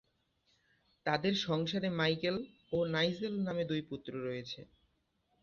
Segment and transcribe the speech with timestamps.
[1.05, 2.37] তাদের সংসারে ‘মাইকেল’
[2.71, 4.59] ও ‘নাইজেল’ নামে দুই পুত্র রয়েছে।